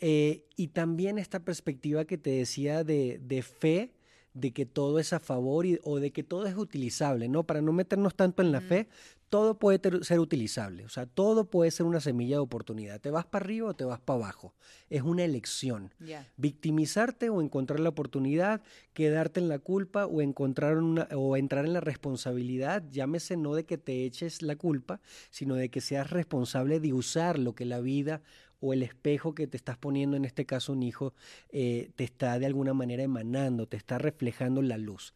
[0.04, 3.92] eh, y también esta perspectiva que te decía de, de fe,
[4.34, 7.44] de que todo es a favor o de que todo es utilizable, ¿no?
[7.44, 8.88] Para no meternos tanto en la fe,
[9.32, 13.00] todo puede ser utilizable, o sea, todo puede ser una semilla de oportunidad.
[13.00, 14.52] Te vas para arriba o te vas para abajo.
[14.90, 15.94] Es una elección.
[16.36, 18.60] Victimizarte o encontrar la oportunidad,
[18.92, 23.64] quedarte en la culpa o encontrar una o entrar en la responsabilidad, llámese no de
[23.64, 27.80] que te eches la culpa, sino de que seas responsable de usar lo que la
[27.80, 28.20] vida
[28.62, 31.12] o el espejo que te estás poniendo, en este caso un hijo,
[31.50, 35.12] eh, te está de alguna manera emanando, te está reflejando la luz.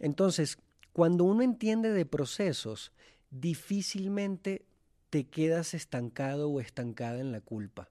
[0.00, 0.58] Entonces,
[0.94, 2.92] cuando uno entiende de procesos,
[3.30, 4.64] difícilmente
[5.10, 7.88] te quedas estancado o estancada en la culpa.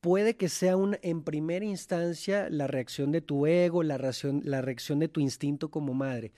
[0.00, 4.62] Puede que sea un, en primera instancia la reacción de tu ego, la reacción, la
[4.62, 6.32] reacción de tu instinto como madre,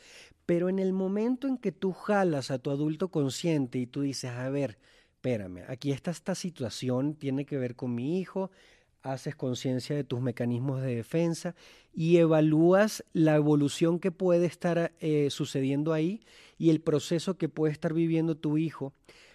[0.44, 4.32] pero en el momento en que tú jalas a tu adulto consciente y tú dices,
[4.32, 4.76] a ver,
[5.24, 8.50] espérame, aquí está esta situación, tiene que ver con mi hijo,
[9.00, 11.54] haces conciencia de tus mecanismos de defensa
[11.94, 16.20] y evalúas la evolución que puede estar eh, sucediendo ahí
[16.58, 18.92] y el proceso que puede estar viviendo tu hijo,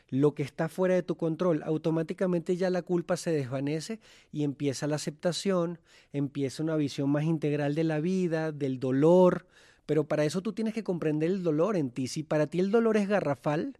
[0.10, 4.00] lo que está fuera de tu control, automáticamente ya la culpa se desvanece
[4.32, 5.80] y empieza la aceptación,
[6.14, 9.48] empieza una visión más integral de la vida, del dolor,
[9.88, 12.08] pero para eso tú tienes que comprender el dolor en ti.
[12.08, 13.79] Si para ti el dolor es garrafal,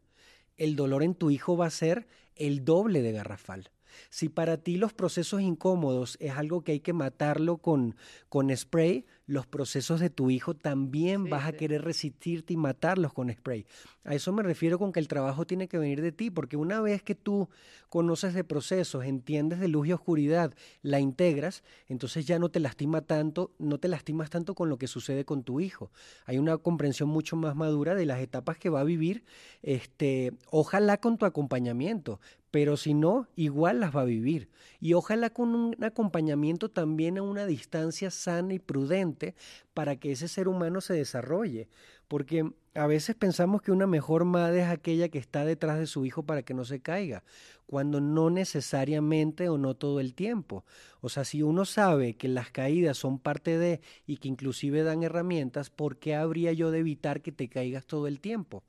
[0.60, 3.72] el dolor en tu hijo va a ser el doble de garrafal.
[4.10, 7.96] Si para ti los procesos incómodos es algo que hay que matarlo con,
[8.30, 13.32] con spray, los procesos de tu hijo también vas a querer resistirte y matarlos con
[13.32, 13.68] spray.
[14.04, 16.82] A eso me refiero con que el trabajo tiene que venir de ti, porque una
[16.82, 17.48] vez que tú
[17.90, 23.02] conoces de procesos, entiendes de luz y oscuridad, la integras, entonces ya no te lastima
[23.02, 25.92] tanto, no te lastimas tanto con lo que sucede con tu hijo.
[26.26, 29.24] Hay una comprensión mucho más madura de las etapas que va a vivir,
[29.62, 32.20] este, ojalá con tu acompañamiento,
[32.52, 34.50] pero si no, igual las va a vivir.
[34.80, 39.36] Y ojalá con un acompañamiento también a una distancia sana y prudente
[39.74, 41.68] para que ese ser humano se desarrolle.
[42.08, 46.06] Porque a veces pensamos que una mejor madre es aquella que está detrás de su
[46.06, 47.24] hijo para que no se caiga,
[47.68, 50.66] cuando no necesariamente o no todo el tiempo.
[51.02, 55.04] O sea, si uno sabe que las caídas son parte de y que inclusive dan
[55.04, 58.64] herramientas, ¿por qué habría yo de evitar que te caigas todo el tiempo?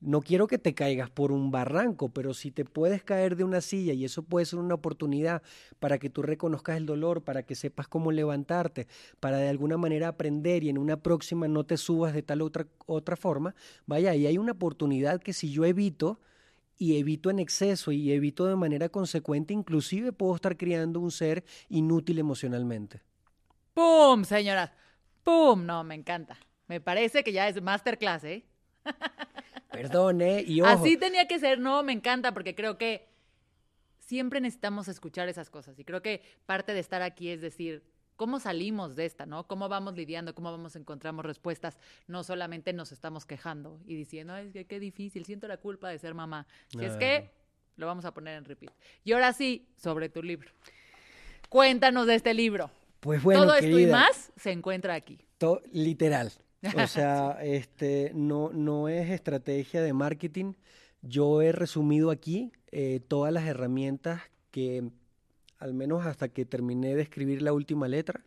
[0.00, 3.60] No quiero que te caigas por un barranco, pero si te puedes caer de una
[3.60, 5.42] silla y eso puede ser una oportunidad
[5.80, 8.86] para que tú reconozcas el dolor, para que sepas cómo levantarte,
[9.18, 12.66] para de alguna manera aprender y en una próxima no te subas de tal otra
[12.86, 13.54] otra forma,
[13.86, 16.20] vaya, ahí hay una oportunidad que si yo evito
[16.78, 21.44] y evito en exceso y evito de manera consecuente, inclusive puedo estar criando un ser
[21.68, 23.02] inútil emocionalmente.
[23.74, 24.70] ¡Pum, señoras!
[25.24, 25.66] ¡Pum!
[25.66, 26.38] No, me encanta.
[26.68, 28.44] Me parece que ya es masterclass, ¿eh?
[29.82, 33.06] Perdone, y Así tenía que ser, no, me encanta, porque creo que
[33.98, 35.78] siempre necesitamos escuchar esas cosas.
[35.78, 37.84] Y creo que parte de estar aquí es decir,
[38.16, 39.46] ¿cómo salimos de esta, no?
[39.46, 40.34] ¿Cómo vamos lidiando?
[40.34, 41.78] ¿Cómo vamos encontramos respuestas?
[42.06, 45.88] No solamente nos estamos quejando y diciendo, ay, es que qué difícil, siento la culpa
[45.88, 46.46] de ser mamá.
[46.68, 47.30] Si es que
[47.76, 48.72] lo vamos a poner en repeat.
[49.04, 50.50] Y ahora sí, sobre tu libro.
[51.48, 52.70] Cuéntanos de este libro.
[53.00, 55.18] Pues bueno, Todo esto y más se encuentra aquí.
[55.70, 56.32] literal.
[56.62, 60.54] O sea, este, no, no es estrategia de marketing.
[61.02, 64.90] Yo he resumido aquí eh, todas las herramientas que,
[65.58, 68.24] al menos hasta que terminé de escribir la última letra,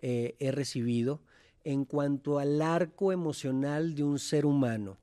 [0.00, 1.20] eh, he recibido
[1.64, 4.98] en cuanto al arco emocional de un ser humano,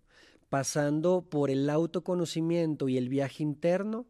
[0.50, 4.06] pasando por el autoconocimiento y el viaje interno,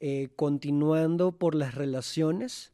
[0.00, 2.73] eh, continuando por las relaciones,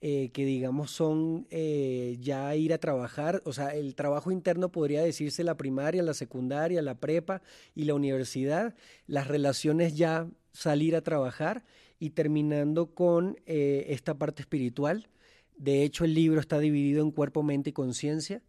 [0.00, 5.02] eh, que digamos son eh, ya ir a trabajar, o sea, el trabajo interno podría
[5.02, 7.42] decirse la primaria, la secundaria, la prepa
[7.74, 8.76] y la universidad,
[9.06, 11.64] las relaciones ya salir a trabajar
[11.98, 15.08] y terminando con eh, esta parte espiritual.
[15.56, 18.42] De hecho, el libro está dividido en cuerpo, mente y conciencia.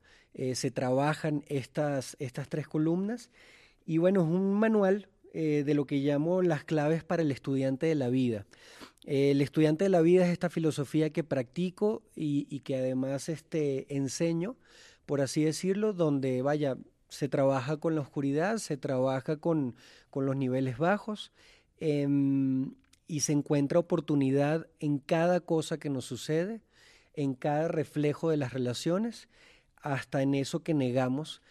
[0.53, 3.31] se trabajan estas, estas tres columnas
[3.87, 7.95] y bueno, es un manual de lo que llamo las claves para el estudiante de
[7.95, 8.45] la vida.
[9.05, 14.55] El estudiante de la vida es esta filosofía que practico y, que además este, enseño,
[15.05, 16.77] por así decirlo, donde vaya,
[17.07, 19.75] se trabaja con la oscuridad, se trabaja con,
[20.13, 21.32] los niveles bajos
[21.80, 22.75] em,
[23.07, 26.61] y se encuentra oportunidad en cada cosa que nos sucede,
[27.13, 29.27] en cada reflejo de las relaciones,
[29.77, 31.41] hasta en eso que negamos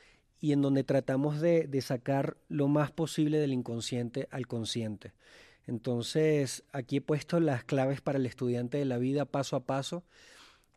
[0.40, 5.12] y en donde tratamos de, de sacar lo más posible del inconsciente al consciente.
[5.68, 10.02] Entonces, aquí he puesto las claves para el estudiante de la vida paso a paso.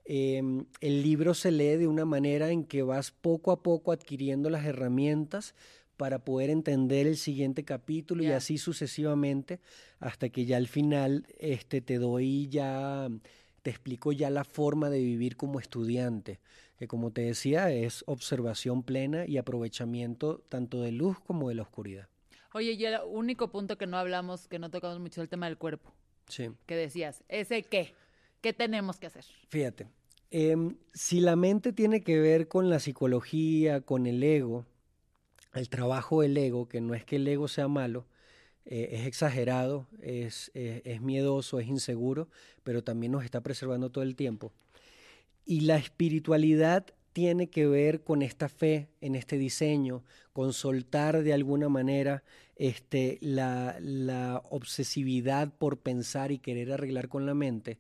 [0.04, 4.50] Em, el libro se lee de una manera en que vas poco a poco adquiriendo
[4.50, 5.56] las herramientas
[5.96, 9.62] para poder entender el siguiente capítulo y así sucesivamente
[10.00, 13.08] hasta que ya al final este, te doy ya,
[13.62, 16.40] te explico ya la forma de vivir como estudiante,
[16.82, 21.62] que como te decía es observación plena y aprovechamiento tanto de luz como de la
[21.62, 22.08] oscuridad.
[22.56, 25.46] Oye, y el único punto que no hablamos, que no tocamos mucho, es el tema
[25.46, 25.94] del cuerpo.
[26.28, 26.50] Sí.
[26.66, 27.94] Que decías, ¿ese qué?
[28.42, 29.24] ¿Qué tenemos que hacer?
[29.50, 29.90] Fíjate,
[30.32, 34.66] em, si la mente tiene que ver con la psicología, con el ego,
[35.54, 38.08] el trabajo del ego, que no es que el ego sea malo,
[38.66, 42.28] eh, es exagerado, es, es miedoso, es inseguro,
[42.64, 44.52] pero también nos está preservando todo el tiempo.
[45.46, 51.34] Y la espiritualidad tiene que ver con esta fe en este diseño, con soltar de
[51.34, 52.24] alguna manera
[52.56, 57.80] este, la, la, obsesividad por pensar y querer arreglar con la mente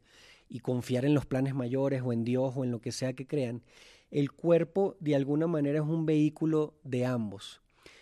[0.49, 3.25] y confiar en los planes mayores o en Dios o en lo que sea que
[3.25, 3.61] crean,
[4.09, 7.61] el cuerpo de alguna manera es un vehículo de ambos.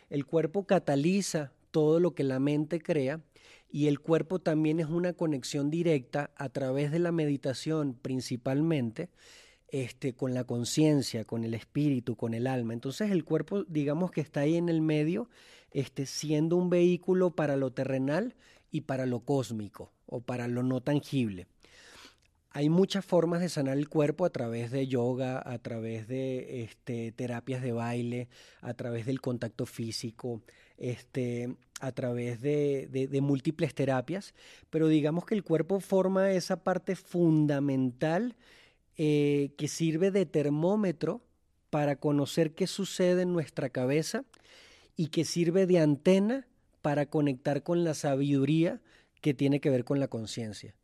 [0.10, 3.22] El cuerpo cataliza todo lo que la mente crea
[3.72, 9.10] y el cuerpo también es una conexión directa a través de la meditación principalmente
[9.72, 12.74] este, con la conciencia, con el espíritu, con el alma.
[12.74, 15.30] Entonces el cuerpo, digamos que está ahí en el medio,
[15.72, 18.36] este, siendo un vehículo para lo terrenal
[18.72, 21.47] y para lo cósmico o para lo no tangible.
[22.51, 27.11] Hay muchas formas de sanar el cuerpo a través de yoga, a través de este,
[27.11, 28.28] terapias de baile,
[28.61, 30.41] a través del contacto físico,
[31.80, 34.34] a través de, de, múltiples terapias,
[34.72, 38.36] pero digamos que el cuerpo forma esa parte fundamental
[39.02, 41.22] eh, que sirve de termómetro
[41.70, 44.26] para conocer qué sucede en nuestra cabeza
[44.97, 46.50] y que sirve de antena
[46.82, 48.82] para conectar con la sabiduría
[49.22, 50.76] que tiene que ver con la conciencia.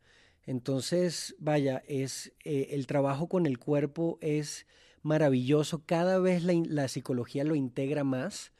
[0.46, 4.66] Entonces, vaya, es eh, el trabajo con el cuerpo es
[5.02, 5.82] maravilloso.
[5.84, 8.50] Cada vez la, la psicología lo integra más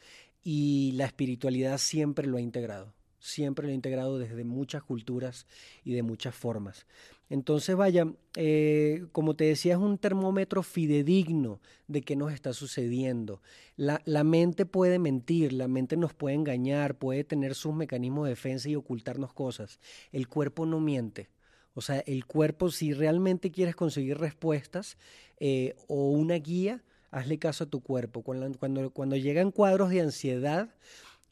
[0.44, 2.92] y la espiritualidad siempre lo ha integrado.
[3.20, 5.46] Siempre lo ha integrado desde muchas culturas
[5.82, 6.86] y de muchas formas.
[7.28, 8.06] Entonces, vaya,
[8.36, 13.42] eh, como te decía, es un termómetro fidedigno de qué nos está sucediendo.
[13.76, 18.68] La, mente puede mentir, la mente nos puede engañar, puede tener sus mecanismos de defensa
[18.68, 19.80] y ocultarnos cosas.
[20.12, 21.28] El cuerpo no miente.
[21.74, 24.96] O sea, el cuerpo, si realmente quieres conseguir respuestas
[25.38, 28.22] eh, o una guía, hazle caso a tu cuerpo.
[28.22, 30.70] Cuando, cuando llegan cuadros de ansiedad,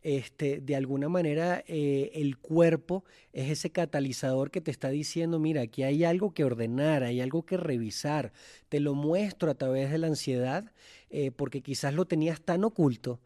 [0.04, 5.62] este, de alguna manera eh, el cuerpo es ese catalizador que te está diciendo, mira,
[5.62, 8.32] aquí hay algo que ordenar, hay algo que revisar.
[8.68, 10.70] Te lo muestro a través de la ansiedad
[11.08, 13.18] eh, porque quizás lo tenías tan oculto,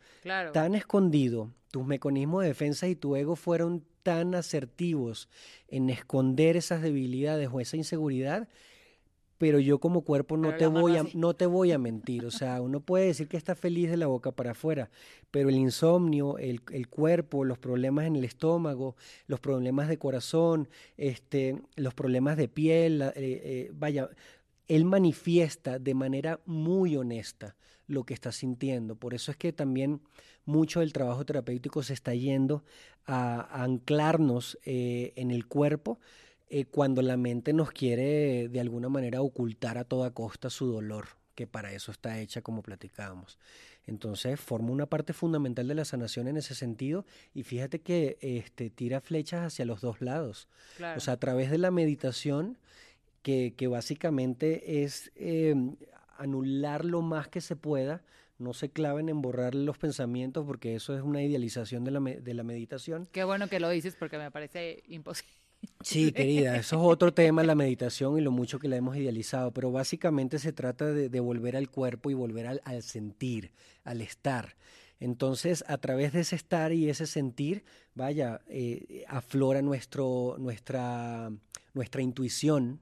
[0.53, 5.29] tan escondido, tus mecanismos de defensa y tu ego fueron tan asertivos
[5.66, 8.49] en esconder esas debilidades o esa inseguridad
[9.39, 12.61] pero yo como cuerpo no te voy a no te voy a mentir, o sea,
[12.61, 14.91] uno puede decir que está feliz de la boca para afuera,
[15.30, 20.68] pero el insomnio, el, el cuerpo, los problemas en el estómago, los problemas de corazón,
[20.97, 24.11] este, los problemas de piel, eh, eh, vaya,
[24.66, 28.97] él manifiesta de manera muy honesta lo que está sintiendo.
[28.97, 30.03] Por eso es que también
[30.45, 32.64] mucho del trabajo terapéutico se está yendo
[33.07, 35.99] a, anclarnos eh, en el cuerpo
[36.51, 41.09] eh, cuando la mente nos quiere de alguna manera ocultar a toda costa su dolor,
[41.35, 43.39] que para eso está hecha como platicábamos.
[43.87, 48.69] Entonces forma una parte fundamental de la sanación en ese sentido y fíjate que este,
[48.69, 50.49] tira flechas hacia los dos lados.
[50.97, 52.59] O sea, a través de la meditación,
[53.23, 55.55] que, que básicamente es eh,
[56.19, 58.03] anular lo más que se pueda,
[58.39, 62.35] no se claven en borrar los pensamientos porque eso es una idealización de la, de
[62.35, 63.09] la meditación.
[63.11, 65.33] Qué bueno que lo dices porque me parece imposible.
[65.83, 69.53] Sí, querida, eso es otro tema, la meditación y lo mucho que la hemos idealizado,
[69.53, 73.53] pero básicamente se trata de, volver al cuerpo y volver al, al, sentir,
[73.85, 74.57] al estar.
[75.01, 81.31] Entonces, a través de ese estar y ese sentir, vaya, eh, aflora nuestro, nuestra,
[81.75, 82.81] nuestra intuición,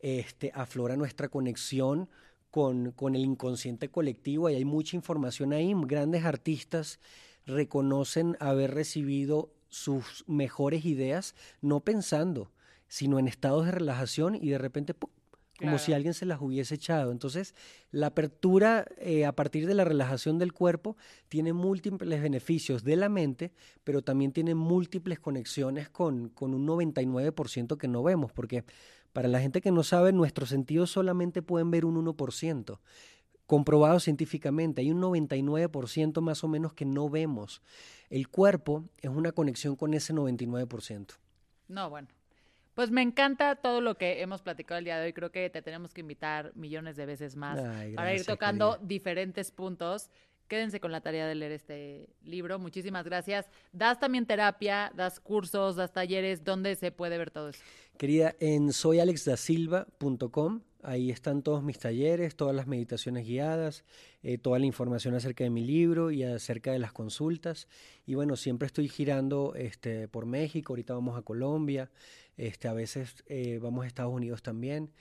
[0.00, 2.08] este, aflora nuestra conexión
[2.50, 5.72] con, con el inconsciente colectivo y hay mucha información ahí.
[5.86, 6.98] Grandes artistas
[7.46, 12.50] reconocen haber recibido sus mejores ideas no pensando,
[12.88, 14.94] sino en estados de relajación y de repente
[15.58, 17.12] como si alguien se las hubiese echado.
[17.12, 17.54] Entonces,
[17.90, 20.96] la apertura eh, a partir de la relajación del cuerpo
[21.28, 23.52] tiene múltiples beneficios de la mente,
[23.82, 28.64] pero también tiene múltiples conexiones con, con un 99% que no vemos, porque
[29.12, 32.78] para la gente que no sabe, nuestros sentidos solamente pueden ver un 1%.
[33.46, 37.62] Comprobado científicamente, hay un 99% más o menos que no vemos.
[38.10, 41.14] El cuerpo es una conexión con ese 99%.
[41.68, 42.08] No, bueno,
[42.74, 45.12] pues me encanta todo lo que hemos platicado el día de hoy.
[45.12, 47.58] Creo que te tenemos que invitar millones de veces más
[47.94, 50.10] para ir tocando diferentes puntos.
[50.46, 52.58] Quédense con la tarea de leer este libro.
[52.58, 53.46] Muchísimas gracias.
[53.72, 56.44] Das también terapia, das cursos, das talleres.
[56.44, 57.62] ¿Dónde se puede ver todo eso?
[57.96, 60.60] Querida, en soyalexdasilva.com.
[60.86, 63.84] Ahí están todos mis talleres, todas las meditaciones guiadas,
[64.22, 67.66] eh, toda la información acerca de mi libro y acerca de las consultas.
[68.06, 70.72] Y bueno, siempre estoy girando este, por México.
[70.72, 71.90] Ahorita vamos a Colombia.
[72.36, 74.92] Este, a veces eh, vamos a Estados Unidos también.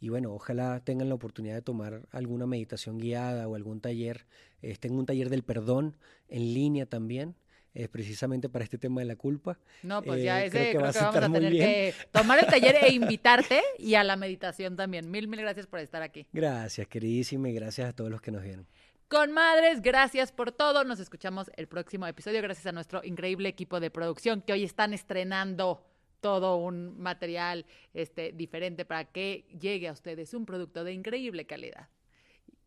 [0.00, 4.26] Y bueno, ojalá tengan la oportunidad de tomar alguna meditación guiada o algún taller.
[4.62, 7.36] Este, un taller del perdón en línea también.
[7.74, 9.58] Es precisamente para este tema de la culpa.
[9.82, 12.92] No, pues ya eh, ese creo que, vamos a tener que tomar el taller e
[12.92, 15.10] invitarte y a la meditación también.
[15.10, 16.26] Mil, mil gracias por estar aquí.
[16.32, 18.66] Gracias, queridísima, y gracias a todos los que nos vieron.
[19.08, 20.84] Con madres, gracias por todo.
[20.84, 22.42] Nos escuchamos el próximo episodio.
[22.42, 25.84] Gracias a nuestro increíble equipo de producción que hoy están estrenando
[26.20, 31.88] todo un material este, diferente para que llegue a ustedes un producto de increíble calidad.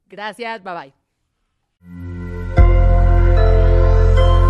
[0.08, 2.13] Gracias, bye bye.